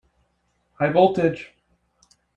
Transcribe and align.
High 0.79 0.89
voltage! 0.93 1.53